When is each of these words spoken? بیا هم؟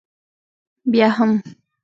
بیا 0.91 1.07
هم؟ 1.15 1.31